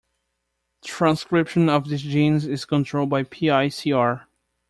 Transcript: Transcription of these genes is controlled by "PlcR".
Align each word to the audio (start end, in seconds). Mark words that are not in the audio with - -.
Transcription 0.83 1.69
of 1.69 1.87
these 1.87 2.01
genes 2.01 2.47
is 2.47 2.65
controlled 2.65 3.11
by 3.11 3.21
"PlcR". 3.23 4.25